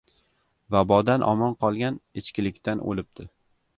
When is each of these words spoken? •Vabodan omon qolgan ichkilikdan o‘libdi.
•Vabodan 0.75 1.25
omon 1.33 1.53
qolgan 1.65 1.99
ichkilikdan 2.23 2.83
o‘libdi. 2.93 3.29